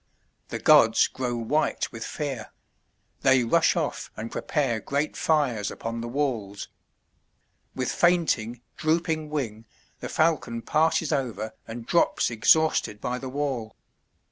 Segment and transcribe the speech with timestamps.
[0.47, 2.49] The gods grow white with fear;
[3.19, 6.69] they rush off and prepare great fires upon the walls.
[7.75, 9.65] With fainting, drooping wing
[9.99, 13.75] the falcon passes over and drops exhausted by the wall.